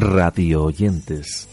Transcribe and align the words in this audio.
radio 0.00 0.64
oyentes. 0.64 1.46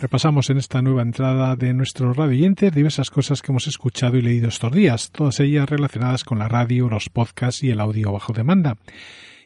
Repasamos 0.00 0.50
en 0.50 0.58
esta 0.58 0.82
nueva 0.82 1.02
entrada 1.02 1.56
de 1.56 1.74
nuestro 1.74 2.12
radio 2.12 2.38
oyentes 2.38 2.72
diversas 2.72 3.10
cosas 3.10 3.42
que 3.42 3.50
hemos 3.50 3.66
escuchado 3.66 4.16
y 4.16 4.22
leído 4.22 4.48
estos 4.48 4.70
días, 4.70 5.10
todas 5.10 5.40
ellas 5.40 5.68
relacionadas 5.68 6.22
con 6.22 6.38
la 6.38 6.48
radio, 6.48 6.88
los 6.88 7.08
podcasts 7.08 7.64
y 7.64 7.70
el 7.70 7.80
audio 7.80 8.12
bajo 8.12 8.32
demanda. 8.32 8.76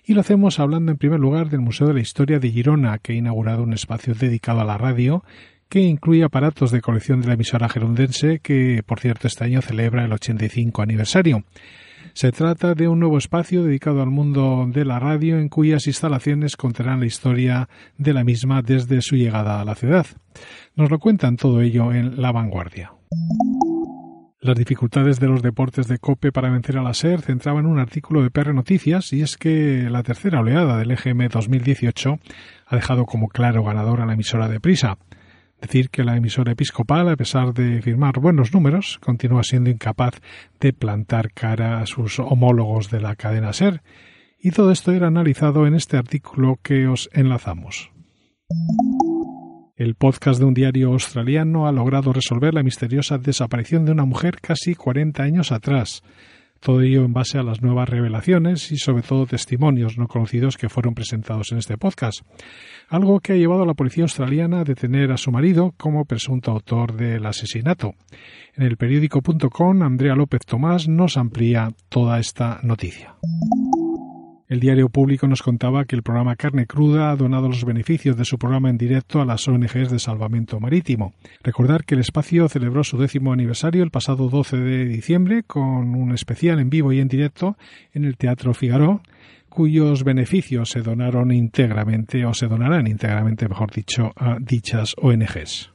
Y 0.04 0.12
lo 0.12 0.20
hacemos 0.20 0.60
hablando 0.60 0.92
en 0.92 0.98
primer 0.98 1.18
lugar 1.18 1.48
del 1.48 1.60
Museo 1.60 1.86
de 1.86 1.94
la 1.94 2.00
Historia 2.00 2.38
de 2.38 2.50
Girona, 2.50 2.98
que 2.98 3.14
ha 3.14 3.16
inaugurado 3.16 3.62
un 3.62 3.72
espacio 3.72 4.14
dedicado 4.14 4.60
a 4.60 4.64
la 4.64 4.76
radio 4.76 5.24
que 5.70 5.80
incluye 5.80 6.24
aparatos 6.24 6.72
de 6.72 6.82
colección 6.82 7.20
de 7.20 7.28
la 7.28 7.34
emisora 7.34 7.68
gerundense 7.68 8.40
que, 8.40 8.82
por 8.84 8.98
cierto, 8.98 9.28
este 9.28 9.44
año 9.44 9.62
celebra 9.62 10.04
el 10.04 10.12
85 10.12 10.82
aniversario. 10.82 11.44
Se 12.12 12.32
trata 12.32 12.74
de 12.74 12.88
un 12.88 12.98
nuevo 12.98 13.16
espacio 13.18 13.62
dedicado 13.62 14.02
al 14.02 14.10
mundo 14.10 14.66
de 14.68 14.84
la 14.84 14.98
radio 14.98 15.38
en 15.38 15.48
cuyas 15.48 15.86
instalaciones 15.86 16.56
contarán 16.56 16.98
la 16.98 17.06
historia 17.06 17.68
de 17.96 18.12
la 18.12 18.24
misma 18.24 18.62
desde 18.62 19.00
su 19.00 19.14
llegada 19.14 19.60
a 19.60 19.64
la 19.64 19.76
ciudad. 19.76 20.06
Nos 20.74 20.90
lo 20.90 20.98
cuentan 20.98 21.36
todo 21.36 21.60
ello 21.60 21.92
en 21.92 22.20
La 22.20 22.32
Vanguardia. 22.32 22.92
Las 24.40 24.56
dificultades 24.56 25.20
de 25.20 25.28
los 25.28 25.40
deportes 25.40 25.86
de 25.86 25.98
COPE 25.98 26.32
para 26.32 26.50
vencer 26.50 26.78
a 26.78 26.82
la 26.82 26.94
SER 26.94 27.20
centraban 27.20 27.66
un 27.66 27.78
artículo 27.78 28.22
de 28.22 28.30
PR 28.30 28.54
Noticias 28.54 29.12
y 29.12 29.22
es 29.22 29.36
que 29.36 29.88
la 29.88 30.02
tercera 30.02 30.40
oleada 30.40 30.78
del 30.78 30.90
EGM 30.90 31.28
2018 31.28 32.18
ha 32.66 32.74
dejado 32.74 33.04
como 33.04 33.28
claro 33.28 33.62
ganador 33.62 34.00
a 34.00 34.06
la 34.06 34.14
emisora 34.14 34.48
de 34.48 34.58
Prisa. 34.58 34.98
Decir 35.60 35.90
que 35.90 36.04
la 36.04 36.16
emisora 36.16 36.52
episcopal, 36.52 37.08
a 37.08 37.16
pesar 37.16 37.52
de 37.52 37.82
firmar 37.82 38.18
buenos 38.18 38.54
números, 38.54 38.98
continúa 38.98 39.42
siendo 39.42 39.68
incapaz 39.68 40.14
de 40.58 40.72
plantar 40.72 41.32
cara 41.32 41.80
a 41.80 41.86
sus 41.86 42.18
homólogos 42.18 42.90
de 42.90 43.00
la 43.00 43.14
cadena 43.14 43.52
SER. 43.52 43.82
Y 44.38 44.52
todo 44.52 44.72
esto 44.72 44.92
era 44.92 45.08
analizado 45.08 45.66
en 45.66 45.74
este 45.74 45.98
artículo 45.98 46.58
que 46.62 46.86
os 46.86 47.10
enlazamos. 47.12 47.92
El 49.76 49.94
podcast 49.96 50.40
de 50.40 50.46
un 50.46 50.54
diario 50.54 50.92
australiano 50.92 51.66
ha 51.66 51.72
logrado 51.72 52.12
resolver 52.12 52.54
la 52.54 52.62
misteriosa 52.62 53.18
desaparición 53.18 53.84
de 53.84 53.92
una 53.92 54.06
mujer 54.06 54.40
casi 54.40 54.74
40 54.74 55.22
años 55.22 55.52
atrás. 55.52 56.02
Todo 56.60 56.82
ello 56.82 57.04
en 57.04 57.14
base 57.14 57.38
a 57.38 57.42
las 57.42 57.62
nuevas 57.62 57.88
revelaciones 57.88 58.70
y 58.70 58.76
sobre 58.76 59.02
todo 59.02 59.26
testimonios 59.26 59.96
no 59.96 60.06
conocidos 60.08 60.58
que 60.58 60.68
fueron 60.68 60.94
presentados 60.94 61.52
en 61.52 61.58
este 61.58 61.78
podcast. 61.78 62.20
Algo 62.88 63.20
que 63.20 63.32
ha 63.32 63.36
llevado 63.36 63.62
a 63.62 63.66
la 63.66 63.74
policía 63.74 64.04
australiana 64.04 64.60
a 64.60 64.64
detener 64.64 65.10
a 65.10 65.16
su 65.16 65.32
marido 65.32 65.72
como 65.78 66.04
presunto 66.04 66.50
autor 66.50 66.92
del 66.94 67.24
asesinato. 67.24 67.94
En 68.54 68.64
el 68.64 68.76
periódico.com, 68.76 69.82
Andrea 69.82 70.14
López 70.14 70.42
Tomás 70.44 70.86
nos 70.86 71.16
amplía 71.16 71.70
toda 71.88 72.18
esta 72.18 72.60
noticia. 72.62 73.14
El 74.50 74.58
diario 74.58 74.88
público 74.88 75.28
nos 75.28 75.42
contaba 75.42 75.84
que 75.84 75.94
el 75.94 76.02
programa 76.02 76.34
Carne 76.34 76.66
Cruda 76.66 77.12
ha 77.12 77.16
donado 77.16 77.46
los 77.46 77.64
beneficios 77.64 78.16
de 78.16 78.24
su 78.24 78.36
programa 78.36 78.68
en 78.68 78.78
directo 78.78 79.20
a 79.20 79.24
las 79.24 79.46
ONGs 79.46 79.92
de 79.92 80.00
salvamento 80.00 80.58
marítimo. 80.58 81.14
Recordar 81.44 81.84
que 81.84 81.94
el 81.94 82.00
espacio 82.00 82.48
celebró 82.48 82.82
su 82.82 82.98
décimo 82.98 83.32
aniversario 83.32 83.84
el 83.84 83.92
pasado 83.92 84.28
12 84.28 84.56
de 84.56 84.84
diciembre 84.86 85.44
con 85.44 85.94
un 85.94 86.10
especial 86.12 86.58
en 86.58 86.68
vivo 86.68 86.92
y 86.92 86.98
en 86.98 87.06
directo 87.06 87.56
en 87.94 88.04
el 88.04 88.16
Teatro 88.16 88.52
Figaro 88.52 89.02
cuyos 89.48 90.02
beneficios 90.02 90.70
se 90.70 90.82
donaron 90.82 91.30
íntegramente 91.30 92.26
o 92.26 92.34
se 92.34 92.48
donarán 92.48 92.88
íntegramente, 92.88 93.48
mejor 93.48 93.70
dicho, 93.70 94.10
a 94.16 94.36
dichas 94.40 94.96
ONGs. 95.00 95.70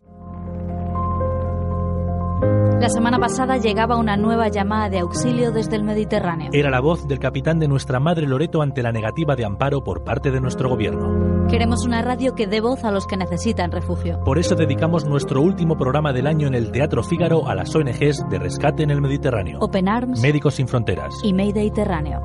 La 2.86 2.90
semana 2.90 3.18
pasada 3.18 3.58
llegaba 3.58 3.98
una 3.98 4.16
nueva 4.16 4.48
llamada 4.50 4.92
de 4.92 5.00
auxilio 5.00 5.52
desde 5.52 5.76
el 5.76 5.84
Mediterráneo. 5.84 6.52
Era 6.54 6.70
la 6.70 6.82
voz 6.82 7.08
del 7.08 7.18
capitán 7.18 7.58
de 7.58 7.68
nuestra 7.68 8.00
madre 8.00 8.28
Loreto 8.28 8.62
ante 8.62 8.84
la 8.84 8.92
negativa 8.92 9.36
de 9.36 9.44
amparo 9.44 9.84
por 9.84 10.04
parte 10.04 10.30
de 10.30 10.40
nuestro 10.40 10.70
gobierno. 10.70 11.48
Queremos 11.48 11.84
una 11.84 12.04
radio 12.04 12.36
que 12.36 12.46
dé 12.46 12.62
voz 12.62 12.84
a 12.84 12.92
los 12.92 13.08
que 13.08 13.18
necesitan 13.18 13.72
refugio. 13.72 14.20
Por 14.24 14.38
eso 14.38 14.54
dedicamos 14.54 15.04
nuestro 15.04 15.42
último 15.42 15.76
programa 15.80 16.14
del 16.14 16.28
año 16.28 16.46
en 16.46 16.54
el 16.54 16.72
Teatro 16.72 17.02
Fígaro 17.02 17.48
a 17.48 17.56
las 17.56 17.76
ONGs 17.76 18.30
de 18.30 18.38
rescate 18.38 18.84
en 18.84 18.92
el 18.92 19.02
Mediterráneo. 19.02 19.58
Open 19.62 19.90
Arms, 19.90 20.22
Médicos 20.22 20.54
Sin 20.54 20.68
Fronteras 20.68 21.16
y 21.24 21.34
Mediterráneo. 21.34 22.22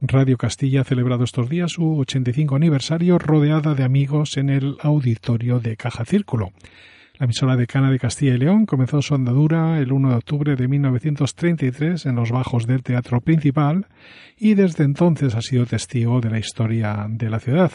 Radio 0.00 0.38
Castilla 0.38 0.80
ha 0.80 0.84
celebrado 0.84 1.22
estos 1.22 1.50
días 1.50 1.72
su 1.72 1.98
85 1.98 2.56
aniversario 2.56 3.18
rodeada 3.18 3.74
de 3.74 3.84
amigos 3.84 4.38
en 4.38 4.48
el 4.48 4.78
auditorio 4.80 5.60
de 5.60 5.76
Caja 5.76 6.06
Círculo. 6.06 6.52
La 7.16 7.26
emisora 7.26 7.54
decana 7.54 7.92
de 7.92 8.00
Castilla 8.00 8.34
y 8.34 8.38
León 8.38 8.66
comenzó 8.66 9.00
su 9.00 9.14
andadura 9.14 9.78
el 9.78 9.92
1 9.92 10.10
de 10.10 10.16
octubre 10.16 10.56
de 10.56 10.66
1933 10.66 12.06
en 12.06 12.16
los 12.16 12.32
bajos 12.32 12.66
del 12.66 12.82
Teatro 12.82 13.20
Principal 13.20 13.86
y 14.36 14.54
desde 14.54 14.82
entonces 14.82 15.36
ha 15.36 15.40
sido 15.40 15.64
testigo 15.64 16.20
de 16.20 16.30
la 16.30 16.40
historia 16.40 17.06
de 17.08 17.30
la 17.30 17.38
ciudad. 17.38 17.70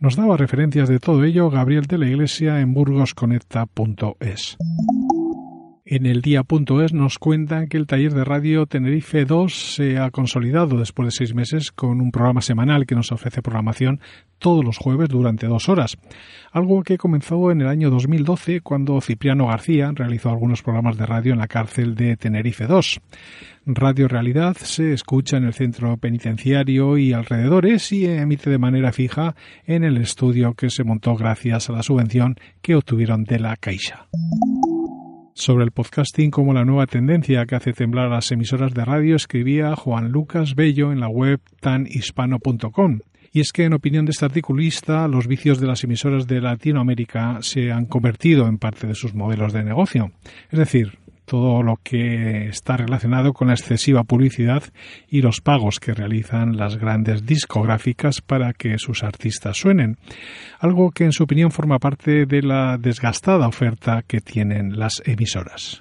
Nos 0.00 0.16
daba 0.16 0.36
referencias 0.36 0.88
de 0.88 0.98
todo 0.98 1.22
ello 1.22 1.48
Gabriel 1.48 1.84
de 1.84 1.98
la 1.98 2.08
Iglesia 2.08 2.58
en 2.60 2.74
burgosconecta.es. 2.74 4.56
En 5.84 6.06
el 6.06 6.22
día.es 6.22 6.92
nos 6.92 7.18
cuentan 7.18 7.66
que 7.66 7.76
el 7.76 7.88
taller 7.88 8.14
de 8.14 8.22
radio 8.24 8.66
Tenerife 8.66 9.24
2 9.24 9.74
se 9.74 9.98
ha 9.98 10.12
consolidado 10.12 10.78
después 10.78 11.06
de 11.08 11.10
seis 11.10 11.34
meses 11.34 11.72
con 11.72 12.00
un 12.00 12.12
programa 12.12 12.40
semanal 12.40 12.86
que 12.86 12.94
nos 12.94 13.10
ofrece 13.10 13.42
programación 13.42 14.00
todos 14.38 14.64
los 14.64 14.78
jueves 14.78 15.08
durante 15.08 15.48
dos 15.48 15.68
horas. 15.68 15.98
Algo 16.52 16.84
que 16.84 16.98
comenzó 16.98 17.50
en 17.50 17.62
el 17.62 17.66
año 17.66 17.90
2012 17.90 18.60
cuando 18.60 19.00
Cipriano 19.00 19.48
García 19.48 19.90
realizó 19.92 20.30
algunos 20.30 20.62
programas 20.62 20.96
de 20.96 21.06
radio 21.06 21.32
en 21.32 21.40
la 21.40 21.48
cárcel 21.48 21.96
de 21.96 22.16
Tenerife 22.16 22.68
2. 22.68 23.00
Radio 23.66 24.06
Realidad 24.06 24.56
se 24.56 24.92
escucha 24.92 25.36
en 25.36 25.44
el 25.44 25.52
centro 25.52 25.96
penitenciario 25.96 26.96
y 26.96 27.12
alrededores 27.12 27.90
y 27.90 28.06
emite 28.06 28.50
de 28.50 28.58
manera 28.58 28.92
fija 28.92 29.34
en 29.66 29.82
el 29.82 29.96
estudio 29.96 30.54
que 30.54 30.70
se 30.70 30.84
montó 30.84 31.16
gracias 31.16 31.68
a 31.68 31.72
la 31.72 31.82
subvención 31.82 32.36
que 32.60 32.76
obtuvieron 32.76 33.24
de 33.24 33.40
la 33.40 33.56
Caixa 33.56 34.06
sobre 35.34 35.64
el 35.64 35.70
podcasting 35.70 36.30
como 36.30 36.52
la 36.52 36.64
nueva 36.64 36.86
tendencia 36.86 37.46
que 37.46 37.54
hace 37.54 37.72
temblar 37.72 38.06
a 38.06 38.16
las 38.16 38.30
emisoras 38.32 38.74
de 38.74 38.84
radio, 38.84 39.16
escribía 39.16 39.76
Juan 39.76 40.10
Lucas 40.10 40.54
Bello 40.54 40.92
en 40.92 41.00
la 41.00 41.08
web 41.08 41.40
tanhispano.com. 41.60 43.00
Y 43.34 43.40
es 43.40 43.52
que, 43.52 43.64
en 43.64 43.72
opinión 43.72 44.04
de 44.04 44.10
este 44.10 44.26
articulista, 44.26 45.08
los 45.08 45.26
vicios 45.26 45.58
de 45.58 45.66
las 45.66 45.82
emisoras 45.84 46.26
de 46.26 46.42
Latinoamérica 46.42 47.38
se 47.40 47.72
han 47.72 47.86
convertido 47.86 48.46
en 48.46 48.58
parte 48.58 48.86
de 48.86 48.94
sus 48.94 49.14
modelos 49.14 49.54
de 49.54 49.64
negocio. 49.64 50.12
Es 50.50 50.58
decir, 50.58 50.98
todo 51.32 51.62
lo 51.62 51.78
que 51.82 52.48
está 52.48 52.76
relacionado 52.76 53.32
con 53.32 53.48
la 53.48 53.54
excesiva 53.54 54.04
publicidad 54.04 54.64
y 55.08 55.22
los 55.22 55.40
pagos 55.40 55.80
que 55.80 55.94
realizan 55.94 56.58
las 56.58 56.76
grandes 56.76 57.24
discográficas 57.24 58.20
para 58.20 58.52
que 58.52 58.76
sus 58.76 59.02
artistas 59.02 59.56
suenen, 59.56 59.96
algo 60.60 60.90
que 60.90 61.04
en 61.04 61.12
su 61.12 61.24
opinión 61.24 61.50
forma 61.50 61.78
parte 61.78 62.26
de 62.26 62.42
la 62.42 62.76
desgastada 62.76 63.48
oferta 63.48 64.02
que 64.06 64.20
tienen 64.20 64.78
las 64.78 65.02
emisoras. 65.06 65.80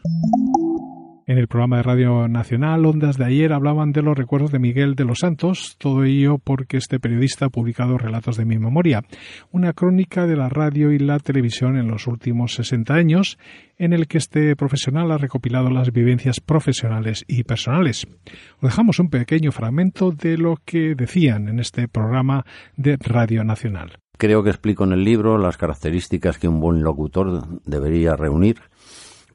En 1.31 1.38
el 1.38 1.47
programa 1.47 1.78
de 1.78 1.84
Radio 1.84 2.28
Nacional, 2.28 2.86
Ondas 2.86 3.16
de 3.16 3.24
ayer, 3.24 3.53
hablaban 3.53 3.94
de 3.94 4.02
los 4.02 4.18
recuerdos 4.18 4.52
de 4.52 4.59
Miguel 4.59 4.96
de 4.96 5.06
los 5.06 5.19
Santos, 5.19 5.78
todo 5.78 6.03
ello 6.03 6.40
porque 6.40 6.75
este 6.75 7.00
periodista 7.00 7.46
ha 7.46 7.50
publicado 7.50 7.97
Relatos 7.97 8.36
de 8.36 8.44
mi 8.44 8.59
memoria, 8.59 9.06
una 9.50 9.72
crónica 9.72 10.28
de 10.28 10.36
la 10.36 10.50
radio 10.50 10.91
y 10.91 11.00
la 11.00 11.20
televisión 11.20 11.78
en 11.78 11.88
los 11.88 12.06
últimos 12.06 12.56
60 12.56 12.94
años, 12.94 13.38
en 13.78 13.94
el 13.94 14.09
que 14.09 14.18
este 14.18 14.58
profesional 14.58 15.09
ha 15.09 15.18
recopilado 15.18 15.70
las 15.70 15.94
vivencias 15.94 16.41
profesionales 16.41 17.24
y 17.30 17.46
personales. 17.46 18.06
Os 18.58 18.64
dejamos 18.64 19.00
un 19.00 19.09
pequeño 19.09 19.53
fragmento 19.53 20.12
de 20.12 20.38
lo 20.38 20.58
que 20.66 20.96
decían 20.96 21.47
en 21.47 21.61
este 21.61 21.88
programa 21.88 22.44
de 22.76 22.97
Radio 23.00 23.46
Nacional. 23.46 24.00
Creo 24.17 24.44
que 24.44 24.50
explico 24.50 24.84
en 24.84 24.91
el 24.91 25.06
libro 25.06 25.38
las 25.38 25.56
características 25.56 26.38
que 26.38 26.50
un 26.50 26.59
buen 26.59 26.84
locutor 26.84 27.47
debería 27.66 28.17
reunir 28.17 28.58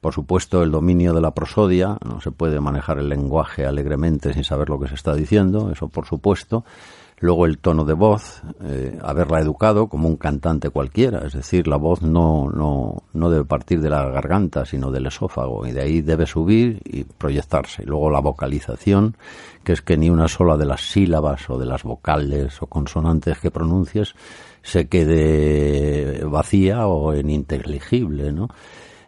por 0.06 0.14
supuesto, 0.14 0.62
el 0.62 0.70
dominio 0.70 1.12
de 1.14 1.20
la 1.20 1.32
prosodia, 1.32 1.98
no 2.04 2.20
se 2.20 2.30
puede 2.30 2.60
manejar 2.60 3.00
el 3.00 3.08
lenguaje 3.08 3.66
alegremente 3.66 4.32
sin 4.32 4.44
saber 4.44 4.68
lo 4.68 4.78
que 4.78 4.86
se 4.86 4.94
está 4.94 5.16
diciendo, 5.16 5.68
eso 5.72 5.88
por 5.88 6.06
supuesto. 6.06 6.64
Luego 7.18 7.44
el 7.44 7.58
tono 7.58 7.84
de 7.84 7.94
voz, 7.94 8.40
eh, 8.62 8.96
haberla 9.02 9.40
educado 9.40 9.88
como 9.88 10.06
un 10.06 10.16
cantante 10.16 10.70
cualquiera, 10.70 11.26
es 11.26 11.32
decir, 11.32 11.66
la 11.66 11.74
voz 11.74 12.02
no, 12.02 12.48
no, 12.54 13.02
no 13.14 13.30
debe 13.30 13.44
partir 13.44 13.80
de 13.80 13.90
la 13.90 14.08
garganta, 14.08 14.64
sino 14.64 14.92
del 14.92 15.06
esófago, 15.06 15.66
y 15.66 15.72
de 15.72 15.82
ahí 15.82 16.02
debe 16.02 16.26
subir 16.26 16.80
y 16.84 17.02
proyectarse. 17.02 17.82
Luego 17.84 18.08
la 18.08 18.20
vocalización, 18.20 19.16
que 19.64 19.72
es 19.72 19.82
que 19.82 19.96
ni 19.96 20.08
una 20.08 20.28
sola 20.28 20.56
de 20.56 20.66
las 20.66 20.82
sílabas 20.82 21.50
o 21.50 21.58
de 21.58 21.66
las 21.66 21.82
vocales 21.82 22.62
o 22.62 22.68
consonantes 22.68 23.40
que 23.40 23.50
pronuncies 23.50 24.14
se 24.62 24.86
quede 24.86 26.24
vacía 26.26 26.86
o 26.86 27.12
ininteligible, 27.12 28.30
¿no? 28.30 28.50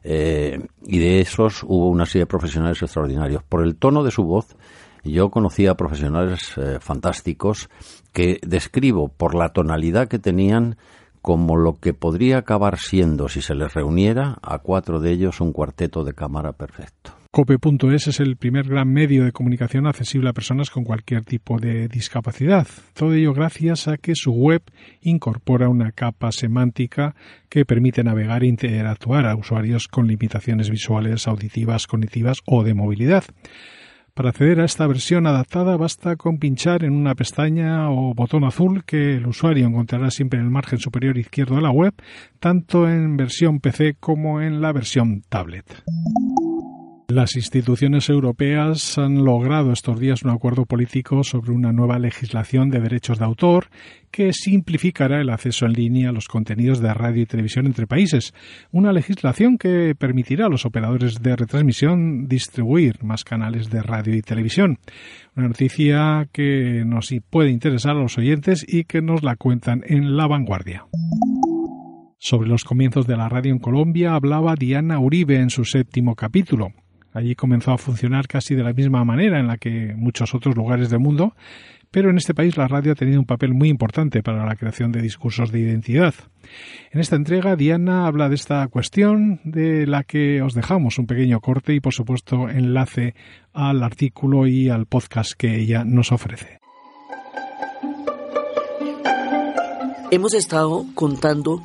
Eh, 0.03 0.61
y 0.87 0.99
de 0.99 1.21
esos 1.21 1.63
hubo 1.65 1.89
una 1.89 2.07
serie 2.07 2.23
de 2.23 2.27
profesionales 2.27 2.83
extraordinarios. 2.83 3.43
Por 3.43 3.63
el 3.63 3.77
tono 3.77 4.03
de 4.03 4.11
su 4.11 4.25
voz, 4.25 4.57
yo 5.05 5.31
conocía 5.31 5.75
profesionales 5.75 6.53
eh, 6.57 6.79
fantásticos 6.81 7.69
que 8.13 8.41
describo 8.47 9.09
por 9.09 9.35
la 9.35 9.51
tonalidad 9.51 10.09
que 10.09 10.19
tenían 10.19 10.77
como 11.23 11.57
lo 11.57 11.75
que 11.75 11.95
podría 11.95 12.39
acabar 12.39 12.79
siendo, 12.79 13.29
si 13.29 13.43
se 13.43 13.55
les 13.55 13.75
reuniera, 13.75 14.39
a 14.43 14.59
cuatro 14.59 15.01
de 15.01 15.13
ellos 15.13 15.41
un 15.41 15.53
cuarteto 15.53 16.05
de 16.05 16.15
cámara 16.15 16.53
perfecto. 16.53 17.18
Cope.es 17.31 18.07
es 18.07 18.21
el 18.21 18.37
primer 18.37 18.69
gran 18.69 18.91
medio 18.91 19.23
de 19.23 19.33
comunicación 19.33 19.87
accesible 19.87 20.31
a 20.31 20.33
personas 20.33 20.71
con 20.71 20.83
cualquier 20.83 21.25
tipo 21.25 21.59
de 21.59 21.87
discapacidad. 21.87 22.67
Todo 22.95 23.13
ello 23.13 23.35
gracias 23.35 23.87
a 23.87 23.99
que 23.99 24.15
su 24.15 24.33
web 24.33 24.63
incorpora 25.03 25.69
una 25.69 25.93
capa 25.93 26.33
semántica 26.33 27.15
que 27.51 27.67
permite 27.67 28.03
navegar 28.03 28.45
e 28.45 28.49
interactuar 28.49 29.27
a 29.27 29.37
usuarios 29.37 29.89
con 29.89 30.07
limitaciones 30.07 30.71
visuales, 30.71 31.29
auditivas, 31.29 31.87
cognitivas 31.87 32.39
o 32.47 32.65
de 32.65 32.73
movilidad. 32.73 33.25
Para 34.15 34.31
acceder 34.31 34.61
a 34.61 34.65
esta 34.65 34.87
versión 34.87 35.27
adaptada 35.27 35.77
basta 35.77 36.17
con 36.17 36.39
pinchar 36.39 36.83
en 36.83 36.95
una 36.95 37.15
pestaña 37.15 37.91
o 37.91 38.15
botón 38.15 38.45
azul 38.45 38.85
que 38.85 39.17
el 39.17 39.27
usuario 39.27 39.67
encontrará 39.67 40.11
siempre 40.11 40.41
en 40.41 40.47
el 40.47 40.51
margen 40.51 40.79
superior 40.79 41.19
izquierdo 41.19 41.57
de 41.57 41.63
la 41.63 41.71
web, 41.71 41.93
tanto 42.41 42.89
en 42.89 43.19
versión 43.19 43.61
PC 43.61 43.97
como 44.01 44.41
en 44.41 44.63
la 44.63 44.73
versión 44.73 45.23
tablet. 45.29 45.85
Las 47.11 47.37
instituciones 47.37 48.11
europeas 48.11 48.99
han 48.99 49.25
logrado 49.25 49.73
estos 49.73 49.99
días 49.99 50.25
un 50.25 50.31
acuerdo 50.31 50.67
político 50.67 51.25
sobre 51.25 51.53
una 51.53 51.73
nueva 51.73 51.99
legislación 51.99 52.69
de 52.69 52.81
derechos 52.81 53.19
de 53.19 53.25
autor 53.25 53.69
que 54.11 54.35
simplificará 54.35 55.23
el 55.23 55.31
acceso 55.31 55.65
en 55.65 55.73
línea 55.73 56.11
a 56.11 56.13
los 56.13 56.29
contenidos 56.29 56.81
de 56.83 56.93
radio 56.93 57.23
y 57.23 57.25
televisión 57.25 57.65
entre 57.65 57.87
países. 57.87 58.35
Una 58.73 58.93
legislación 58.93 59.57
que 59.57 59.95
permitirá 59.99 60.45
a 60.45 60.49
los 60.51 60.67
operadores 60.67 61.23
de 61.23 61.35
retransmisión 61.35 62.29
distribuir 62.29 63.03
más 63.03 63.25
canales 63.25 63.71
de 63.71 63.83
radio 63.83 64.15
y 64.15 64.21
televisión. 64.21 64.79
Una 65.35 65.49
noticia 65.49 66.29
que 66.31 66.83
nos 66.85 67.09
puede 67.31 67.49
interesar 67.49 67.97
a 67.97 68.03
los 68.03 68.19
oyentes 68.19 68.67
y 68.69 68.85
que 68.85 69.01
nos 69.01 69.23
la 69.23 69.37
cuentan 69.37 69.83
en 69.87 70.19
La 70.19 70.27
Vanguardia. 70.27 70.85
Sobre 72.19 72.51
los 72.51 72.65
comienzos 72.65 73.07
de 73.07 73.17
la 73.17 73.31
radio 73.31 73.51
en 73.51 73.61
Colombia 73.61 74.15
hablaba 74.15 74.57
Diana 74.57 74.99
Uribe 74.99 75.37
en 75.37 75.49
su 75.49 75.65
séptimo 75.65 76.15
capítulo. 76.15 76.75
Allí 77.13 77.35
comenzó 77.35 77.73
a 77.73 77.79
funcionar 77.79 78.27
casi 78.27 78.55
de 78.55 78.63
la 78.63 78.73
misma 78.73 79.05
manera 79.05 79.41
en 79.41 79.47
la 79.47 79.57
que 79.57 79.95
muchos 79.97 80.35
otros 80.35 80.57
lugares 80.57 80.91
del 80.91 81.01
mundo, 81.01 81.35
pero 81.91 82.11
en 82.11 82.19
este 82.19 82.35
país 82.35 82.57
la 82.57 82.69
radio 82.69 82.93
ha 82.93 82.95
tenido 82.95 83.19
un 83.19 83.27
papel 83.27 83.55
muy 83.55 83.69
importante 83.69 84.23
para 84.23 84.45
la 84.45 84.57
creación 84.57 84.93
de 84.93 85.01
discursos 85.01 85.51
de 85.51 85.61
identidad. 85.61 86.15
En 86.93 87.01
esta 87.01 87.17
entrega, 87.17 87.57
Diana 87.57 88.07
habla 88.07 88.29
de 88.29 88.35
esta 88.35 88.67
cuestión 88.69 89.41
de 89.45 89.87
la 89.87 90.05
que 90.05 90.43
os 90.43 90.55
dejamos 90.55 90.99
un 90.99 91.07
pequeño 91.07 91.41
corte 91.41 91.75
y, 91.75 91.81
por 91.81 91.95
supuesto, 91.95 92.49
enlace 92.49 93.15
al 93.53 93.83
artículo 93.83 94.47
y 94.47 94.69
al 94.69 94.87
podcast 94.87 95.33
que 95.33 95.57
ella 95.57 95.85
nos 95.85 96.13
ofrece. 96.13 96.59
Hemos 100.11 100.33
estado 100.33 100.87
contando 100.95 101.63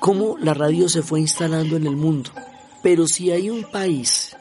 cómo 0.00 0.36
la 0.38 0.52
radio 0.52 0.88
se 0.88 1.02
fue 1.02 1.20
instalando 1.20 1.76
en 1.76 1.86
el 1.86 1.96
mundo, 1.96 2.30
pero 2.82 3.06
si 3.06 3.30
hay 3.30 3.50
un 3.50 3.64
país 3.64 4.36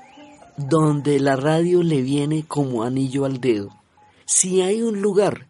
donde 0.57 1.19
la 1.19 1.35
radio 1.35 1.83
le 1.83 2.01
viene 2.01 2.43
como 2.43 2.83
anillo 2.83 3.25
al 3.25 3.39
dedo. 3.39 3.75
Si 4.25 4.61
hay 4.61 4.81
un 4.81 5.01
lugar 5.01 5.47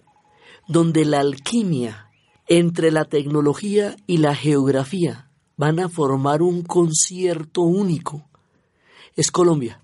donde 0.68 1.06
la 1.06 1.22
alquimia 1.22 2.10
entre 2.48 2.92
la 2.92 3.06
tecnología 3.06 3.96
y 4.06 4.18
la 4.18 4.36
geografía 4.36 5.32
van 5.56 5.80
a 5.80 5.90
formar 5.90 6.42
un 6.42 6.62
concierto 6.62 7.62
único, 7.62 8.28
es 9.16 9.32
Colombia. 9.32 9.82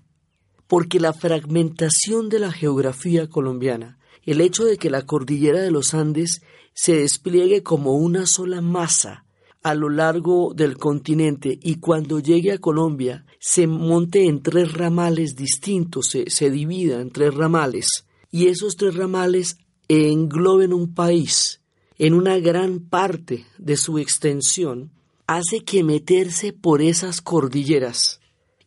Porque 0.66 1.00
la 1.00 1.12
fragmentación 1.12 2.28
de 2.28 2.38
la 2.38 2.52
geografía 2.52 3.28
colombiana, 3.28 3.98
el 4.24 4.40
hecho 4.40 4.64
de 4.64 4.78
que 4.78 4.90
la 4.90 5.02
cordillera 5.02 5.60
de 5.60 5.70
los 5.70 5.92
Andes 5.94 6.42
se 6.72 6.96
despliegue 6.96 7.62
como 7.62 7.94
una 7.94 8.26
sola 8.26 8.60
masa 8.60 9.23
a 9.64 9.74
lo 9.74 9.88
largo 9.88 10.52
del 10.54 10.76
continente 10.76 11.58
y 11.60 11.76
cuando 11.76 12.20
llegue 12.20 12.52
a 12.52 12.58
Colombia 12.58 13.24
se 13.40 13.66
monte 13.66 14.26
en 14.26 14.42
tres 14.42 14.74
ramales 14.74 15.34
distintos, 15.34 16.08
se, 16.08 16.30
se 16.30 16.50
divida 16.50 17.00
en 17.00 17.10
tres 17.10 17.34
ramales, 17.34 18.06
y 18.30 18.48
esos 18.48 18.76
tres 18.76 18.94
ramales 18.94 19.56
engloben 19.88 20.72
un 20.74 20.94
país. 20.94 21.62
En 21.96 22.12
una 22.12 22.38
gran 22.38 22.80
parte 22.80 23.46
de 23.56 23.76
su 23.76 23.98
extensión, 23.98 24.90
hace 25.26 25.60
que 25.60 25.82
meterse 25.82 26.52
por 26.52 26.82
esas 26.82 27.20
cordilleras. 27.20 28.20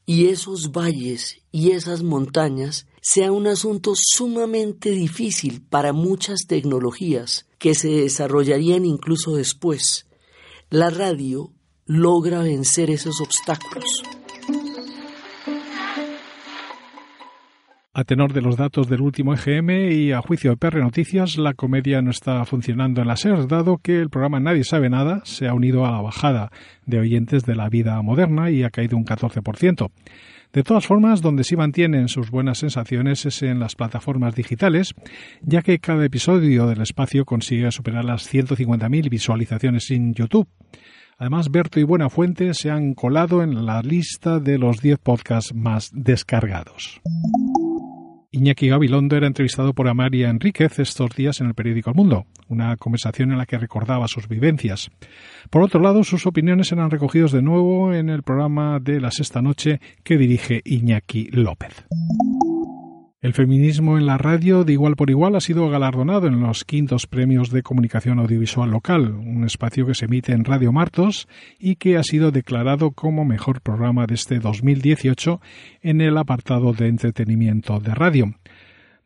Y 0.06 0.28
esos 0.28 0.72
valles 0.72 1.42
y 1.52 1.72
esas 1.72 2.02
montañas 2.02 2.88
sea 3.02 3.32
un 3.32 3.46
asunto 3.46 3.94
sumamente 3.96 4.92
difícil 4.92 5.62
para 5.62 5.94
muchas 5.94 6.48
tecnologías 6.48 7.46
que 7.60 7.76
se 7.76 7.90
desarrollarían 7.90 8.86
incluso 8.86 9.36
después. 9.36 10.07
La 10.70 10.90
radio 10.90 11.54
logra 11.86 12.40
vencer 12.40 12.90
esos 12.90 13.22
obstáculos. 13.22 13.86
A 17.94 18.04
tenor 18.04 18.34
de 18.34 18.42
los 18.42 18.58
datos 18.58 18.90
del 18.90 19.00
último 19.00 19.34
EGM 19.34 19.70
y 19.90 20.12
a 20.12 20.22
juicio 20.22 20.52
de 20.52 20.58
PR 20.58 20.80
Noticias, 20.82 21.38
la 21.38 21.54
comedia 21.54 22.02
no 22.02 22.12
está 22.12 22.44
funcionando 22.44 23.00
en 23.00 23.08
la 23.08 23.16
SER, 23.16 23.48
dado 23.48 23.78
que 23.78 24.02
el 24.02 24.10
programa 24.10 24.42
Nadie 24.42 24.66
sabe 24.66 24.90
nada 24.90 25.22
se 25.24 25.48
ha 25.48 25.54
unido 25.54 25.86
a 25.86 25.92
la 25.92 26.02
bajada 26.02 26.52
de 26.86 27.00
oyentes 27.00 27.46
de 27.46 27.56
la 27.56 27.70
vida 27.70 28.02
moderna 28.02 28.52
y 28.52 28.64
ha 28.64 28.70
caído 28.70 28.98
un 28.98 29.06
14%. 29.06 29.90
De 30.58 30.64
todas 30.64 30.88
formas, 30.88 31.22
donde 31.22 31.44
sí 31.44 31.56
mantienen 31.56 32.08
sus 32.08 32.32
buenas 32.32 32.58
sensaciones 32.58 33.28
es 33.28 33.44
en 33.44 33.60
las 33.60 33.76
plataformas 33.76 34.34
digitales, 34.34 34.96
ya 35.44 35.62
que 35.62 35.78
cada 35.78 36.04
episodio 36.04 36.66
del 36.66 36.82
espacio 36.82 37.26
consigue 37.26 37.72
superar 37.72 38.04
las 38.04 38.34
150.000 38.34 39.08
visualizaciones 39.08 39.92
en 39.92 40.16
YouTube. 40.16 40.48
Además, 41.20 41.52
Berto 41.52 41.80
y 41.80 41.84
Buenafuente 41.84 42.56
se 42.56 42.72
han 42.72 42.96
colado 42.96 43.44
en 43.44 43.68
la 43.68 43.84
lista 43.84 44.40
de 44.40 44.58
los 44.58 44.82
10 44.82 44.98
podcasts 44.98 45.54
más 45.54 45.92
descargados. 45.94 47.02
Iñaki 48.30 48.68
Gabilondo 48.68 49.16
era 49.16 49.26
entrevistado 49.26 49.74
por 49.74 49.88
Amaria 49.88 50.30
Enríquez 50.30 50.80
estos 50.80 51.16
días 51.16 51.40
en 51.40 51.48
el 51.48 51.54
periódico 51.54 51.92
El 51.92 51.96
Mundo, 51.96 52.26
una 52.50 52.76
conversación 52.76 53.32
en 53.32 53.38
la 53.38 53.46
que 53.46 53.58
recordaba 53.58 54.10
sus 54.10 54.28
vivencias. 54.28 54.90
Por 55.50 55.64
otro 55.64 55.80
lado, 55.80 56.04
sus 56.04 56.28
opiniones 56.28 56.74
eran 56.74 56.92
recogidos 56.92 57.32
de 57.32 57.42
nuevo 57.42 57.94
en 57.94 58.10
el 58.10 58.24
programa 58.24 58.80
de 58.82 59.00
la 59.00 59.12
sexta 59.12 59.42
noche 59.42 59.80
que 60.04 60.18
dirige 60.18 60.62
Iñaki 60.66 61.30
López. 61.32 61.86
El 63.28 63.34
feminismo 63.34 63.98
en 63.98 64.06
la 64.06 64.18
radio 64.18 64.64
de 64.64 64.72
igual 64.72 64.96
por 64.96 65.10
igual 65.10 65.36
ha 65.36 65.42
sido 65.42 65.70
galardonado 65.70 66.28
en 66.28 66.40
los 66.40 66.64
quintos 66.64 67.08
premios 67.08 67.50
de 67.50 67.62
comunicación 67.62 68.20
audiovisual 68.20 68.72
local, 68.72 69.12
un 69.12 69.44
espacio 69.44 69.86
que 69.86 69.96
se 69.96 70.06
emite 70.06 70.32
en 70.32 70.46
Radio 70.46 70.72
Martos 70.72 71.28
y 71.60 71.76
que 71.76 71.98
ha 71.98 72.04
sido 72.04 72.32
declarado 72.32 72.92
como 72.92 73.26
mejor 73.26 73.60
programa 73.60 74.06
de 74.06 74.16
este 74.16 74.40
2018 74.40 75.42
en 75.82 76.00
el 76.00 76.18
apartado 76.18 76.72
de 76.72 76.88
entretenimiento 76.88 77.82
de 77.82 77.94
radio. 77.94 78.34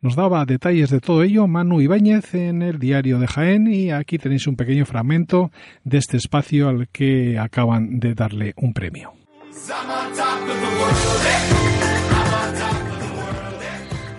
Nos 0.00 0.14
daba 0.14 0.44
detalles 0.44 0.90
de 0.90 1.00
todo 1.00 1.24
ello 1.24 1.48
Manu 1.48 1.80
Ibáñez 1.80 2.32
en 2.36 2.62
el 2.62 2.78
diario 2.78 3.18
de 3.18 3.26
Jaén 3.26 3.66
y 3.66 3.90
aquí 3.90 4.18
tenéis 4.18 4.46
un 4.46 4.54
pequeño 4.54 4.86
fragmento 4.86 5.50
de 5.82 5.98
este 5.98 6.16
espacio 6.16 6.68
al 6.68 6.86
que 6.90 7.40
acaban 7.40 7.98
de 7.98 8.14
darle 8.14 8.54
un 8.56 8.72
premio. 8.72 9.14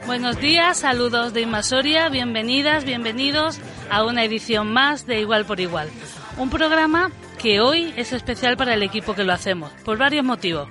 Buenos 0.05 0.37
días, 0.37 0.79
saludos 0.79 1.33
de 1.33 1.41
Inmasoria, 1.41 2.09
bienvenidas, 2.09 2.83
bienvenidos 2.83 3.59
a 3.89 4.03
una 4.03 4.25
edición 4.25 4.71
más 4.73 5.07
de 5.07 5.21
Igual 5.21 5.45
por 5.45 5.61
Igual. 5.61 5.89
Un 6.37 6.49
programa 6.49 7.09
que 7.41 7.61
hoy 7.61 7.93
es 7.95 8.11
especial 8.11 8.57
para 8.57 8.73
el 8.73 8.83
equipo 8.83 9.15
que 9.15 9.23
lo 9.23 9.31
hacemos, 9.31 9.71
por 9.85 9.97
varios 9.97 10.25
motivos. 10.25 10.67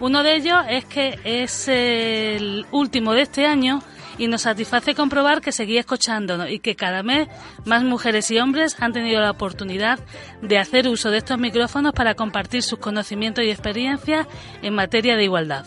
Uno 0.00 0.22
de 0.22 0.36
ellos 0.36 0.58
es 0.68 0.84
que 0.84 1.18
es 1.24 1.66
el 1.68 2.66
último 2.72 3.14
de 3.14 3.22
este 3.22 3.46
año 3.46 3.82
y 4.18 4.28
nos 4.28 4.42
satisface 4.42 4.94
comprobar 4.94 5.40
que 5.40 5.50
seguía 5.50 5.80
escuchándonos 5.80 6.50
y 6.50 6.58
que 6.58 6.76
cada 6.76 7.02
mes 7.02 7.28
más 7.64 7.82
mujeres 7.82 8.30
y 8.30 8.38
hombres 8.38 8.76
han 8.80 8.92
tenido 8.92 9.20
la 9.22 9.30
oportunidad 9.30 9.98
de 10.42 10.58
hacer 10.58 10.88
uso 10.88 11.10
de 11.10 11.18
estos 11.18 11.38
micrófonos 11.38 11.94
para 11.94 12.14
compartir 12.14 12.62
sus 12.62 12.78
conocimientos 12.78 13.44
y 13.44 13.50
experiencias 13.50 14.26
en 14.60 14.74
materia 14.74 15.16
de 15.16 15.24
igualdad. 15.24 15.64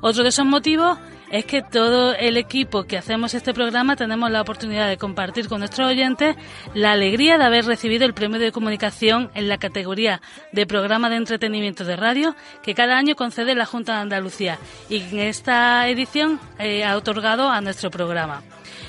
Otro 0.00 0.22
de 0.22 0.30
esos 0.30 0.46
motivos 0.46 0.98
es 1.30 1.44
que 1.44 1.62
todo 1.62 2.14
el 2.14 2.36
equipo 2.36 2.84
que 2.84 2.98
hacemos 2.98 3.34
este 3.34 3.54
programa 3.54 3.96
tenemos 3.96 4.30
la 4.30 4.40
oportunidad 4.40 4.88
de 4.88 4.96
compartir 4.96 5.48
con 5.48 5.60
nuestros 5.60 5.88
oyentes 5.88 6.36
la 6.74 6.92
alegría 6.92 7.38
de 7.38 7.44
haber 7.44 7.64
recibido 7.64 8.04
el 8.04 8.14
premio 8.14 8.40
de 8.40 8.52
comunicación 8.52 9.30
en 9.34 9.48
la 9.48 9.58
categoría 9.58 10.20
de 10.52 10.66
programa 10.66 11.08
de 11.08 11.16
entretenimiento 11.16 11.84
de 11.84 11.96
radio 11.96 12.34
que 12.62 12.74
cada 12.74 12.98
año 12.98 13.14
concede 13.14 13.54
la 13.54 13.66
Junta 13.66 13.94
de 13.94 14.00
Andalucía 14.00 14.58
y 14.88 15.00
en 15.00 15.18
esta 15.20 15.88
edición 15.88 16.40
eh, 16.58 16.84
ha 16.84 16.96
otorgado 16.96 17.48
a 17.48 17.60
nuestro 17.60 17.90
programa. 17.90 18.42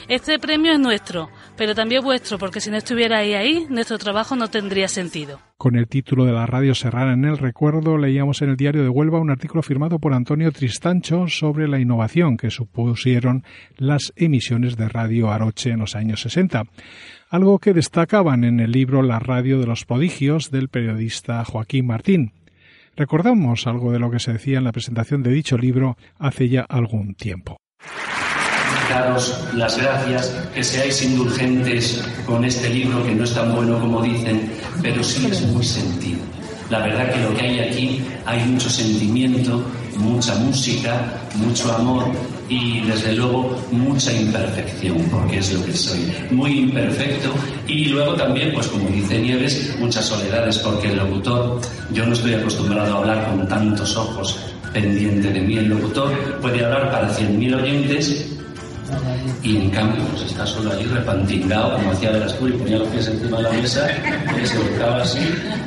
Este 0.08 0.40
premio 0.40 0.74
es 0.74 0.80
nuestro, 0.80 1.30
pero 1.58 1.76
también 1.76 2.04
vuestro, 2.04 2.38
porque 2.38 2.62
si 2.62 2.70
no 2.70 2.78
estuvierais 2.78 3.36
ahí, 3.36 3.66
nuestro 3.70 3.98
trabajo 3.98 4.36
no 4.36 4.50
tendría 4.50 4.88
sentido. 4.88 5.40
Con 5.58 5.76
el 5.76 5.88
título 5.88 6.26
de 6.26 6.32
la 6.32 6.46
radio 6.46 6.74
serrana 6.74 7.14
en 7.14 7.26
el 7.26 7.38
recuerdo, 7.38 7.98
leíamos 7.98 8.42
en 8.42 8.50
el 8.50 8.58
diario 8.58 8.84
de 8.84 8.90
Huelva 8.90 9.20
un 9.20 9.32
artículo 9.32 9.62
firmado 9.62 10.00
por 10.00 10.14
Antonio 10.14 10.52
Tristancho 10.52 11.28
sobre 11.28 11.68
la 11.68 11.80
innovación 11.80 12.38
que 12.38 12.50
supusieron 12.50 13.44
las 13.78 14.14
emisiones 14.16 14.78
de 14.78 14.90
radio 14.90 15.32
Aroche 15.32 15.72
en 15.72 15.80
los 15.80 15.96
años 15.96 16.22
60 16.22 16.64
algo 17.32 17.60
que 17.60 17.74
destacaban 17.74 18.44
en 18.44 18.60
el 18.60 18.74
libro 18.74 19.02
La 19.02 19.18
radio 19.18 19.58
de 19.58 19.66
los 19.66 19.86
prodigios 19.86 20.52
del 20.52 20.68
periodista 20.68 21.46
Joaquín 21.46 21.88
Martín. 21.88 22.34
Recordamos 22.98 23.68
algo 23.68 23.94
de 23.94 24.00
lo 24.00 24.12
que 24.12 24.20
se 24.20 24.34
decía 24.34 24.58
en 24.58 24.66
la 24.66 24.74
presentación 24.74 25.24
de 25.24 25.32
dicho 25.32 25.58
libro 25.58 25.96
hace 26.20 26.50
ya 26.50 26.66
algún 26.68 27.16
tiempo. 27.16 27.56
Daros 28.92 29.34
las 29.56 29.78
gracias, 29.78 30.36
que 30.54 30.62
seáis 30.62 31.02
indulgentes 31.02 32.04
con 32.26 32.44
este 32.44 32.68
libro 32.70 33.02
que 33.06 33.16
no 33.16 33.24
es 33.24 33.34
tan 33.34 33.56
bueno 33.56 33.80
como 33.80 34.02
dicen, 34.02 34.52
pero 34.82 35.02
sí 35.02 35.26
es 35.32 35.42
muy 35.44 35.64
sentido. 35.64 36.20
La 36.70 36.80
verdad 36.80 37.10
que 37.14 37.22
lo 37.22 37.34
que 37.34 37.42
hay 37.42 37.60
aquí 37.60 38.02
hay 38.26 38.44
mucho 38.44 38.70
sentimiento, 38.70 39.64
mucha 39.96 40.36
música, 40.36 41.22
mucho 41.36 41.74
amor 41.74 42.04
y 42.50 42.82
desde 42.82 43.14
luego 43.14 43.58
mucha 43.72 44.12
imperfección, 44.12 44.98
porque 45.10 45.38
es 45.38 45.54
lo 45.54 45.64
que 45.64 45.74
soy, 45.74 46.14
muy 46.30 46.60
imperfecto 46.60 47.30
y 47.68 47.86
luego 47.86 48.16
también, 48.16 48.52
pues 48.54 48.68
como 48.68 48.90
dice 48.90 49.20
Nieves, 49.20 49.74
muchas 49.80 50.04
soledades, 50.04 50.58
porque 50.58 50.90
el 50.90 50.98
locutor, 50.98 51.62
yo 51.94 52.06
no 52.06 52.12
estoy 52.12 52.34
acostumbrado 52.34 52.94
a 52.94 52.98
hablar 52.98 53.26
con 53.30 53.48
tantos 53.48 53.96
ojos 53.96 54.38
pendiente 54.74 55.30
de 55.32 55.40
mí, 55.40 55.58
el 55.58 55.70
locutor 55.70 56.12
puede 56.42 56.66
hablar 56.66 56.92
para 56.92 57.10
100.000 57.10 57.56
oyentes 57.56 58.41
y 59.44 59.58
en 59.58 59.70
cambio 59.70 60.04
pues 60.12 60.24
está 60.24 60.46
solo 60.46 60.72
allí 60.72 60.86
repantingado 60.86 61.76
como 61.76 61.92
hacía 61.92 62.12
Verasturi 62.12 62.54
ponía 62.54 62.78
los 62.78 62.88
pies 62.90 63.08
encima 63.08 63.38
de 63.38 63.44
la 63.44 63.52
mesa 63.52 63.88
se 64.44 64.58
volcaba 64.58 65.02
así 65.02 65.20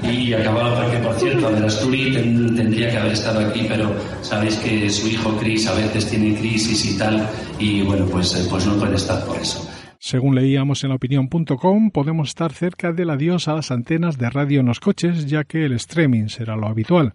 y 0.02 0.32
acababa 0.32 0.82
porque 0.82 0.98
por 0.98 1.14
cierto 1.14 1.50
Verasturi 1.50 2.12
tendría 2.56 2.90
que 2.90 2.96
haber 2.98 3.12
estado 3.12 3.40
aquí 3.40 3.66
pero 3.68 3.94
sabéis 4.22 4.56
que 4.56 4.88
su 4.90 5.08
hijo 5.08 5.36
Chris 5.38 5.66
a 5.66 5.74
veces 5.74 6.08
tiene 6.08 6.38
crisis 6.38 6.84
y 6.86 6.98
tal 6.98 7.28
y 7.58 7.82
bueno 7.82 8.06
pues, 8.06 8.34
eh, 8.34 8.46
pues 8.48 8.66
no 8.66 8.74
puede 8.74 8.96
estar 8.96 9.24
por 9.24 9.36
eso 9.36 9.68
según 9.98 10.34
leíamos 10.34 10.84
en 10.84 10.90
la 10.90 10.96
opinión.com, 10.96 11.90
podemos 11.90 12.28
estar 12.28 12.52
cerca 12.52 12.92
del 12.92 13.08
adiós 13.08 13.48
a 13.48 13.54
las 13.54 13.70
antenas 13.70 14.18
de 14.18 14.28
radio 14.28 14.60
en 14.60 14.66
los 14.66 14.78
coches, 14.78 15.24
ya 15.24 15.44
que 15.44 15.64
el 15.64 15.72
streaming 15.72 16.28
será 16.28 16.56
lo 16.56 16.66
habitual. 16.66 17.14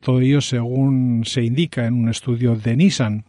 Todo 0.00 0.20
ello 0.20 0.40
según 0.40 1.24
se 1.24 1.42
indica 1.42 1.86
en 1.86 1.94
un 1.94 2.08
estudio 2.08 2.54
de 2.56 2.76
Nissan. 2.76 3.24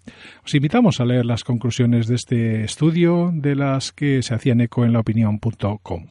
Os 0.46 0.54
invitamos 0.54 1.00
a 1.00 1.06
leer 1.06 1.26
las 1.26 1.44
conclusiones 1.44 2.08
de 2.08 2.16
este 2.16 2.64
estudio 2.64 3.32
de 3.34 3.56
las 3.56 3.92
que 3.92 4.22
se 4.22 4.36
hacían 4.36 4.62
eco 4.62 4.86
en 4.86 4.94
laopinión.com. 4.94 6.08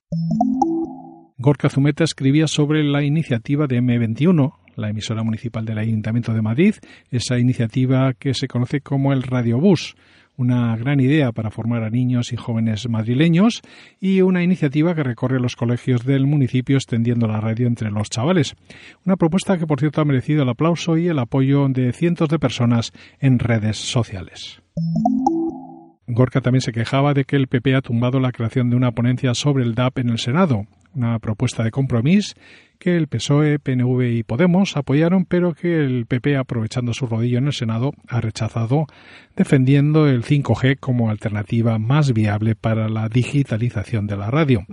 Gorka 1.38 1.68
Zumeta 1.68 2.02
escribía 2.02 2.48
sobre 2.48 2.82
la 2.82 3.04
iniciativa 3.04 3.68
de 3.68 3.80
M21, 3.80 4.54
la 4.74 4.90
emisora 4.90 5.22
municipal 5.22 5.64
del 5.64 5.78
Ayuntamiento 5.78 6.34
de 6.34 6.42
Madrid, 6.42 6.74
esa 7.12 7.38
iniciativa 7.38 8.12
que 8.14 8.34
se 8.34 8.48
conoce 8.48 8.80
como 8.80 9.12
el 9.12 9.22
Radiobús, 9.22 9.94
una 10.38 10.74
gran 10.76 11.00
idea 11.00 11.32
para 11.32 11.50
formar 11.50 11.82
a 11.82 11.90
niños 11.90 12.32
y 12.32 12.36
jóvenes 12.36 12.88
madrileños 12.88 13.60
y 14.00 14.22
una 14.22 14.42
iniciativa 14.42 14.94
que 14.94 15.02
recorre 15.02 15.40
los 15.40 15.56
colegios 15.56 16.06
del 16.06 16.26
municipio 16.26 16.76
extendiendo 16.76 17.26
la 17.26 17.40
radio 17.40 17.66
entre 17.66 17.90
los 17.90 18.08
chavales. 18.08 18.54
Una 19.04 19.16
propuesta 19.16 19.58
que, 19.58 19.66
por 19.66 19.80
cierto, 19.80 20.00
ha 20.00 20.06
merecido 20.06 20.44
el 20.44 20.48
aplauso 20.48 20.96
y 20.96 21.08
el 21.08 21.18
apoyo 21.18 21.68
de 21.68 21.92
cientos 21.92 22.28
de 22.30 22.38
personas 22.38 22.92
en 23.18 23.38
redes 23.40 23.76
sociales. 23.76 24.62
Gorka 26.08 26.40
también 26.40 26.62
se 26.62 26.72
quejaba 26.72 27.14
de 27.14 27.24
que 27.24 27.36
el 27.36 27.48
PP 27.48 27.74
ha 27.74 27.82
tumbado 27.82 28.18
la 28.18 28.32
creación 28.32 28.70
de 28.70 28.76
una 28.76 28.92
ponencia 28.92 29.34
sobre 29.34 29.62
el 29.62 29.74
DAP 29.74 29.98
en 29.98 30.08
el 30.08 30.18
Senado, 30.18 30.66
una 30.94 31.18
propuesta 31.18 31.62
de 31.62 31.70
compromiso 31.70 32.34
que 32.78 32.96
el 32.96 33.08
PSOE, 33.08 33.58
PNV 33.58 34.02
y 34.02 34.22
Podemos 34.22 34.76
apoyaron, 34.76 35.24
pero 35.24 35.52
que 35.52 35.84
el 35.84 36.06
PP, 36.06 36.36
aprovechando 36.36 36.94
su 36.94 37.06
rodillo 37.06 37.38
en 37.38 37.46
el 37.46 37.52
Senado, 37.52 37.92
ha 38.08 38.20
rechazado, 38.20 38.86
defendiendo 39.36 40.06
el 40.06 40.22
5G 40.22 40.78
como 40.78 41.10
alternativa 41.10 41.78
más 41.78 42.12
viable 42.12 42.54
para 42.54 42.88
la 42.88 43.08
digitalización 43.08 44.06
de 44.06 44.16
la 44.16 44.30
radio. 44.30 44.64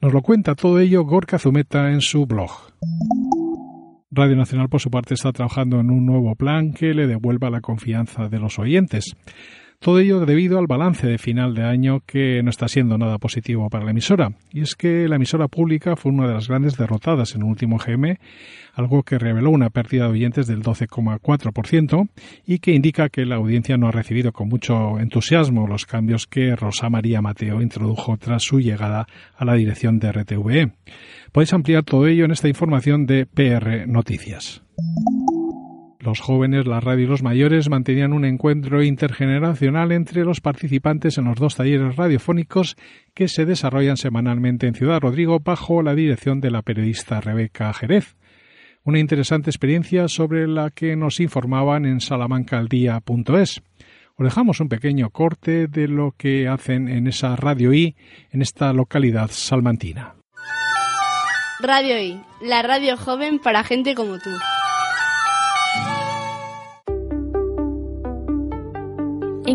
Nos 0.00 0.12
lo 0.12 0.22
cuenta 0.22 0.54
todo 0.54 0.78
ello 0.78 1.04
Gorka 1.04 1.38
Zumeta 1.38 1.90
en 1.90 2.00
su 2.00 2.26
blog. 2.26 2.50
Radio 4.10 4.36
Nacional, 4.36 4.68
por 4.68 4.80
su 4.80 4.90
parte, 4.90 5.14
está 5.14 5.32
trabajando 5.32 5.80
en 5.80 5.90
un 5.90 6.04
nuevo 6.06 6.34
plan 6.34 6.72
que 6.72 6.92
le 6.94 7.06
devuelva 7.06 7.50
la 7.50 7.60
confianza 7.60 8.28
de 8.28 8.38
los 8.38 8.58
oyentes. 8.58 9.16
Todo 9.82 9.98
ello 9.98 10.24
debido 10.24 10.60
al 10.60 10.68
balance 10.68 11.08
de 11.08 11.18
final 11.18 11.56
de 11.56 11.64
año 11.64 12.02
que 12.06 12.40
no 12.44 12.50
está 12.50 12.68
siendo 12.68 12.98
nada 12.98 13.18
positivo 13.18 13.68
para 13.68 13.84
la 13.84 13.90
emisora. 13.90 14.30
Y 14.52 14.60
es 14.60 14.76
que 14.76 15.08
la 15.08 15.16
emisora 15.16 15.48
pública 15.48 15.96
fue 15.96 16.12
una 16.12 16.28
de 16.28 16.34
las 16.34 16.46
grandes 16.46 16.76
derrotadas 16.76 17.34
en 17.34 17.40
el 17.40 17.48
último 17.48 17.78
GM, 17.78 18.16
algo 18.74 19.02
que 19.02 19.18
reveló 19.18 19.50
una 19.50 19.70
pérdida 19.70 20.04
de 20.04 20.12
oyentes 20.12 20.46
del 20.46 20.62
12,4% 20.62 22.08
y 22.46 22.60
que 22.60 22.74
indica 22.74 23.08
que 23.08 23.26
la 23.26 23.34
audiencia 23.34 23.76
no 23.76 23.88
ha 23.88 23.90
recibido 23.90 24.30
con 24.30 24.48
mucho 24.48 25.00
entusiasmo 25.00 25.66
los 25.66 25.84
cambios 25.84 26.28
que 26.28 26.54
Rosa 26.54 26.88
María 26.88 27.20
Mateo 27.20 27.60
introdujo 27.60 28.16
tras 28.18 28.44
su 28.44 28.60
llegada 28.60 29.08
a 29.36 29.44
la 29.44 29.54
dirección 29.54 29.98
de 29.98 30.12
RTVE. 30.12 30.72
Podéis 31.32 31.52
ampliar 31.54 31.82
todo 31.82 32.06
ello 32.06 32.24
en 32.24 32.30
esta 32.30 32.46
información 32.46 33.04
de 33.06 33.26
PR 33.26 33.88
Noticias. 33.88 34.62
Los 36.02 36.18
jóvenes, 36.18 36.66
la 36.66 36.80
radio 36.80 37.04
y 37.04 37.08
los 37.08 37.22
mayores 37.22 37.70
mantenían 37.70 38.12
un 38.12 38.24
encuentro 38.24 38.82
intergeneracional 38.82 39.92
entre 39.92 40.24
los 40.24 40.40
participantes 40.40 41.16
en 41.16 41.26
los 41.26 41.36
dos 41.36 41.54
talleres 41.54 41.94
radiofónicos 41.94 42.76
que 43.14 43.28
se 43.28 43.46
desarrollan 43.46 43.96
semanalmente 43.96 44.66
en 44.66 44.74
Ciudad 44.74 45.00
Rodrigo 45.00 45.38
bajo 45.38 45.80
la 45.80 45.94
dirección 45.94 46.40
de 46.40 46.50
la 46.50 46.62
periodista 46.62 47.20
Rebeca 47.20 47.72
Jerez. 47.72 48.16
Una 48.82 48.98
interesante 48.98 49.50
experiencia 49.50 50.08
sobre 50.08 50.48
la 50.48 50.70
que 50.70 50.96
nos 50.96 51.20
informaban 51.20 51.86
en 51.86 52.00
salamancaldía.es. 52.00 53.62
Os 54.16 54.24
dejamos 54.24 54.58
un 54.58 54.68
pequeño 54.68 55.10
corte 55.10 55.68
de 55.68 55.86
lo 55.86 56.16
que 56.18 56.48
hacen 56.48 56.88
en 56.88 57.06
esa 57.06 57.36
Radio 57.36 57.72
I 57.72 57.94
en 58.32 58.42
esta 58.42 58.72
localidad 58.72 59.30
salmantina. 59.30 60.16
Radio 61.60 61.96
I, 61.96 62.20
la 62.40 62.62
radio 62.62 62.96
joven 62.96 63.38
para 63.38 63.62
gente 63.62 63.94
como 63.94 64.18
tú. 64.18 64.30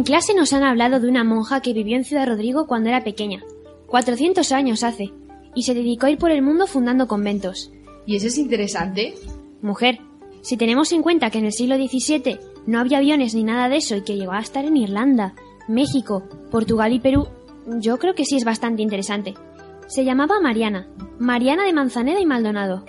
Clase 0.07 0.33
nos 0.33 0.53
han 0.53 0.63
hablado 0.63 1.01
de 1.01 1.09
una 1.09 1.25
monja 1.25 1.59
que 1.59 1.73
vivió 1.73 1.97
en 1.97 2.05
Ciudad 2.05 2.25
Rodrigo 2.25 2.65
cuando 2.65 2.87
era 2.87 3.03
pequeña, 3.03 3.43
400 3.87 4.53
años 4.53 4.85
hace, 4.85 5.11
y 5.53 5.63
se 5.63 5.73
dedicó 5.73 6.05
a 6.05 6.09
ir 6.09 6.17
por 6.17 6.31
el 6.31 6.41
mundo 6.41 6.65
fundando 6.65 7.09
conventos. 7.09 7.73
¿Y 8.05 8.15
eso 8.15 8.27
es 8.27 8.37
interesante? 8.37 9.15
Mujer, 9.61 9.99
si 10.39 10.55
tenemos 10.55 10.93
en 10.93 11.01
cuenta 11.01 11.29
que 11.29 11.39
en 11.39 11.45
el 11.45 11.51
siglo 11.51 11.75
XVII 11.75 12.39
no 12.67 12.79
había 12.79 12.99
aviones 12.99 13.35
ni 13.35 13.43
nada 13.43 13.67
de 13.67 13.75
eso 13.75 13.97
y 13.97 14.03
que 14.05 14.15
llegó 14.15 14.31
a 14.31 14.39
estar 14.39 14.63
en 14.63 14.77
Irlanda, 14.77 15.35
México, 15.67 16.23
Portugal 16.51 16.93
y 16.93 16.99
Perú, 16.99 17.27
yo 17.65 17.99
creo 17.99 18.15
que 18.15 18.23
sí 18.23 18.37
es 18.37 18.45
bastante 18.45 18.83
interesante. 18.83 19.33
Se 19.87 20.05
llamaba 20.05 20.39
Mariana, 20.39 20.87
Mariana 21.19 21.65
de 21.65 21.73
Manzaneda 21.73 22.21
y 22.21 22.25
Maldonado. 22.25 22.85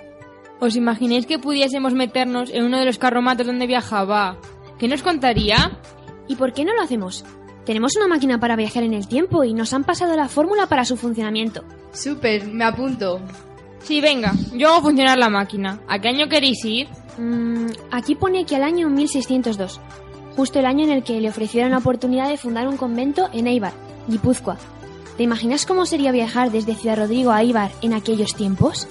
¿Os 0.61 0.77
imagináis 0.77 1.27
que 1.27 1.41
pudiésemos 1.41 1.95
meternos 1.95 2.51
en 2.51 2.63
uno 2.63 2.79
de 2.79 2.87
los 2.87 2.99
carromatos 2.99 3.49
donde 3.49 3.67
viajaba? 3.67 4.39
¿Qué 4.79 4.87
nos 4.87 5.03
contaría? 5.03 5.81
¿Y 6.29 6.37
por 6.37 6.53
qué 6.53 6.65
no 6.65 6.75
lo 6.75 6.83
hacemos? 6.83 7.25
Tenemos 7.65 7.97
una 7.97 8.09
máquina 8.09 8.39
para 8.41 8.57
viajar 8.57 8.83
en 8.83 8.95
el 8.95 9.09
tiempo 9.09 9.45
y 9.45 9.53
nos 9.53 9.73
han 9.73 9.85
pasado 9.85 10.17
la 10.17 10.29
fórmula 10.29 10.67
para 10.69 10.85
su 10.85 10.97
funcionamiento. 10.97 11.65
Súper, 11.93 12.47
me 12.47 12.65
apunto. 12.65 13.21
Sí, 13.83 14.01
venga, 14.01 14.33
yo 14.55 14.69
hago 14.69 14.83
funcionar 14.83 15.19
la 15.19 15.29
máquina. 15.29 15.81
¿A 15.89 15.99
qué 16.01 16.09
año 16.09 16.29
queréis 16.29 16.65
ir? 16.65 16.89
Mm, 17.19 17.67
aquí 17.91 18.15
pone 18.15 18.45
que 18.45 18.57
al 18.57 18.63
año 18.63 18.89
1602, 18.89 19.81
justo 20.37 20.59
el 20.59 20.67
año 20.67 20.85
en 20.85 20.91
el 20.91 21.03
que 21.03 21.21
le 21.21 21.29
ofrecieron 21.29 21.73
la 21.73 21.79
oportunidad 21.79 22.29
de 22.29 22.37
fundar 22.37 22.69
un 22.69 22.77
convento 22.77 23.29
en 23.33 23.47
Eibar, 23.47 23.73
Guipúzcoa. 24.09 24.57
¿Te 25.17 25.25
imaginas 25.25 25.67
cómo 25.67 25.85
sería 25.85 26.13
viajar 26.13 26.53
desde 26.53 26.75
Ciudad 26.75 26.97
Rodrigo 26.97 27.33
a 27.33 27.43
Eibar 27.43 27.71
en 27.83 27.93
aquellos 27.93 28.35
tiempos? 28.35 28.87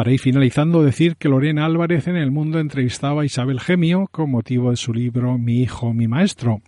Para 0.00 0.12
ir 0.12 0.18
finalizando, 0.18 0.82
decir 0.82 1.16
que 1.16 1.28
Lorena 1.28 1.66
Álvarez 1.66 2.08
en 2.08 2.16
El 2.16 2.30
Mundo 2.30 2.58
entrevistaba 2.58 3.20
a 3.20 3.24
Isabel 3.26 3.60
Gemio 3.60 4.06
con 4.10 4.30
motivo 4.30 4.70
de 4.70 4.78
su 4.78 4.94
libro 4.94 5.36
Mi 5.36 5.60
hijo, 5.60 5.92
mi 5.92 6.08
maestro, 6.08 6.62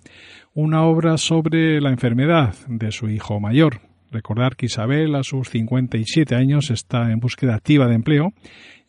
una 0.53 0.83
obra 0.83 1.17
sobre 1.17 1.81
la 1.81 1.89
enfermedad 1.89 2.55
de 2.69 2.93
su 2.93 3.09
hijo 3.09 3.41
mayor. 3.41 3.81
Recordar 4.11 4.55
que 4.55 4.67
Isabel 4.67 5.15
a 5.15 5.23
sus 5.23 5.49
57 5.49 6.35
años 6.35 6.71
está 6.71 7.11
en 7.11 7.21
búsqueda 7.21 7.55
activa 7.55 7.87
de 7.87 7.95
empleo, 7.95 8.35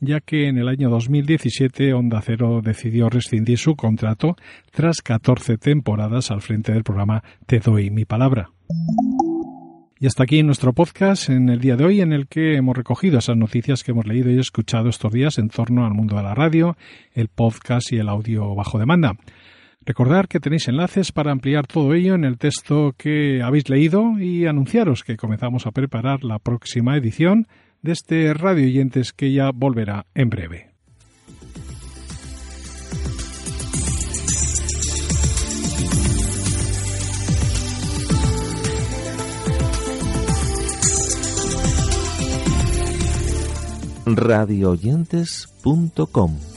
ya 0.01 0.19
que 0.19 0.49
en 0.49 0.57
el 0.57 0.67
año 0.67 0.89
2017 0.89 1.93
Onda 1.93 2.21
Cero 2.21 2.59
decidió 2.61 3.07
rescindir 3.07 3.57
su 3.57 3.77
contrato 3.77 4.35
tras 4.73 5.01
14 5.01 5.57
temporadas 5.57 6.31
al 6.31 6.41
frente 6.41 6.73
del 6.73 6.83
programa 6.83 7.23
Te 7.45 7.59
doy 7.59 7.91
mi 7.91 8.03
palabra. 8.03 8.49
Y 10.03 10.05
hasta 10.05 10.23
aquí 10.23 10.43
nuestro 10.43 10.73
podcast 10.73 11.29
en 11.29 11.47
el 11.47 11.61
día 11.61 11.77
de 11.77 11.85
hoy 11.85 12.01
en 12.01 12.11
el 12.11 12.27
que 12.27 12.57
hemos 12.57 12.75
recogido 12.75 13.19
esas 13.19 13.37
noticias 13.37 13.83
que 13.83 13.91
hemos 13.91 14.05
leído 14.05 14.29
y 14.31 14.37
escuchado 14.37 14.89
estos 14.89 15.13
días 15.13 15.37
en 15.37 15.47
torno 15.47 15.85
al 15.85 15.93
mundo 15.93 16.17
de 16.17 16.23
la 16.23 16.35
radio, 16.35 16.75
el 17.13 17.29
podcast 17.29 17.89
y 17.93 17.99
el 17.99 18.09
audio 18.09 18.53
bajo 18.53 18.77
demanda. 18.77 19.13
Recordar 19.85 20.27
que 20.27 20.41
tenéis 20.41 20.67
enlaces 20.67 21.13
para 21.13 21.31
ampliar 21.31 21.67
todo 21.67 21.93
ello 21.93 22.15
en 22.15 22.25
el 22.25 22.37
texto 22.37 22.93
que 22.97 23.41
habéis 23.41 23.69
leído 23.69 24.19
y 24.19 24.45
anunciaros 24.45 25.05
que 25.05 25.15
comenzamos 25.15 25.67
a 25.67 25.71
preparar 25.71 26.25
la 26.25 26.37
próxima 26.37 26.97
edición 26.97 27.47
de 27.81 27.93
este 27.93 28.33
Radio 28.33 28.65
Oyentes 28.65 29.13
que 29.13 29.31
ya 29.31 29.51
volverá 29.53 30.05
en 30.15 30.29
breve. 30.29 30.72
radioyentes.com 44.05 46.52